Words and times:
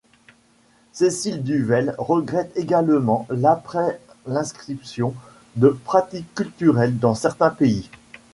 Cécile 0.93 1.43
Duvelle 1.43 1.93
regrette 1.99 2.53
également 2.57 3.27
l’ 3.29 3.45
après 3.45 3.99
l’inscription 4.25 5.13
de 5.57 5.77
pratiques 5.85 6.33
culturelles 6.33 6.97
dans 6.97 7.13
certains 7.13 7.51
pays. 7.51 7.87